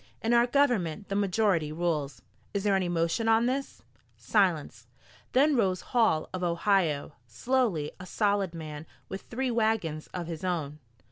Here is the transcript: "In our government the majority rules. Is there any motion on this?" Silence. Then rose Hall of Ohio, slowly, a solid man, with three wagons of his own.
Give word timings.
"In 0.23 0.33
our 0.33 0.47
government 0.47 1.09
the 1.09 1.15
majority 1.15 1.71
rules. 1.71 2.23
Is 2.55 2.63
there 2.63 2.73
any 2.73 2.89
motion 2.89 3.27
on 3.29 3.45
this?" 3.45 3.83
Silence. 4.17 4.87
Then 5.33 5.55
rose 5.55 5.81
Hall 5.81 6.27
of 6.33 6.41
Ohio, 6.41 7.11
slowly, 7.27 7.91
a 7.99 8.07
solid 8.07 8.55
man, 8.55 8.87
with 9.09 9.21
three 9.21 9.51
wagons 9.51 10.07
of 10.07 10.25
his 10.25 10.43
own. 10.43 10.79